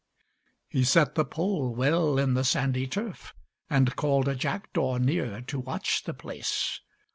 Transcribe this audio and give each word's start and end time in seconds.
He 0.67 0.83
set 0.83 1.13
the 1.13 1.23
pole 1.23 1.75
well 1.75 2.17
in 2.17 2.33
the 2.33 2.43
sandy 2.43 2.87
turf, 2.87 3.35
And 3.69 3.95
called 3.95 4.27
a 4.27 4.33
jackdaw 4.33 4.97
near 4.97 5.41
to 5.41 5.59
watch 5.59 6.05
the 6.05 6.13
place. 6.15 6.79